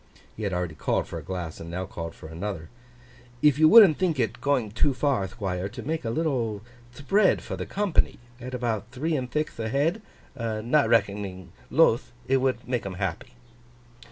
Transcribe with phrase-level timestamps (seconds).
[0.35, 2.69] He had already called for a glass, and now called for another.
[3.43, 7.55] 'If you wouldn't think it going too far, Thquire, to make a little thpread for
[7.55, 10.01] the company at about three and thixth ahead,
[10.35, 13.33] not reckoning Luth, it would make 'em happy.